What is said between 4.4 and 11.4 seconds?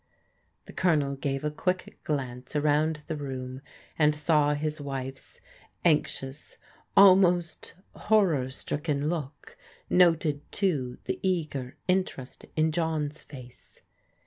his wife's anxious, almost horror stricken look, noted, too, the